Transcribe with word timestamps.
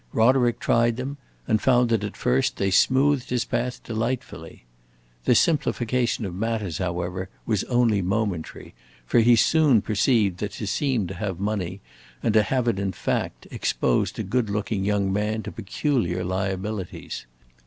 Roderick 0.13 0.59
tried 0.59 0.97
them 0.97 1.17
and 1.47 1.61
found 1.61 1.89
that 1.89 2.03
at 2.03 2.17
first 2.17 2.57
they 2.57 2.71
smoothed 2.71 3.29
his 3.29 3.45
path 3.45 3.83
delightfully. 3.83 4.65
This 5.25 5.39
simplification 5.39 6.25
of 6.25 6.33
matters, 6.33 6.79
however, 6.79 7.29
was 7.45 7.63
only 7.65 8.01
momentary, 8.01 8.73
for 9.05 9.19
he 9.19 9.35
soon 9.35 9.79
perceived 9.83 10.39
that 10.39 10.53
to 10.53 10.65
seem 10.65 11.05
to 11.05 11.13
have 11.13 11.39
money, 11.39 11.81
and 12.23 12.33
to 12.33 12.41
have 12.41 12.67
it 12.67 12.79
in 12.79 12.93
fact, 12.93 13.45
exposed 13.51 14.17
a 14.17 14.23
good 14.23 14.49
looking 14.49 14.83
young 14.85 15.13
man 15.13 15.43
to 15.43 15.51
peculiar 15.51 16.23
liabilities. 16.23 17.27